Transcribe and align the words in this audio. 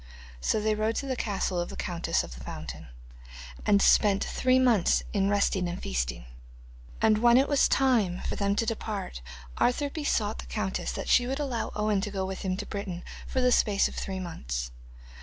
So 0.39 0.59
they 0.59 0.73
rode 0.73 0.95
to 0.95 1.05
the 1.05 1.15
castle 1.15 1.59
of 1.59 1.69
the 1.69 1.75
countess 1.75 2.23
of 2.23 2.33
the 2.33 2.43
fountain, 2.43 2.87
and 3.67 3.83
spent 3.83 4.23
three 4.23 4.57
months 4.57 5.03
in 5.13 5.29
resting 5.29 5.67
and 5.69 5.79
feasting. 5.79 6.25
And 7.03 7.19
when 7.19 7.37
it 7.37 7.47
was 7.47 7.67
time 7.67 8.21
for 8.27 8.35
them 8.35 8.55
to 8.55 8.65
depart 8.65 9.21
Arthur 9.59 9.91
besought 9.91 10.39
the 10.39 10.47
countess 10.47 10.91
that 10.93 11.07
she 11.07 11.27
would 11.27 11.39
allow 11.39 11.71
Owen 11.75 12.01
to 12.01 12.09
go 12.09 12.25
with 12.25 12.41
him 12.41 12.57
to 12.57 12.65
Britain 12.65 13.03
for 13.27 13.41
the 13.41 13.51
space 13.51 13.87
of 13.87 13.93
three 13.93 14.19
months. 14.19 14.71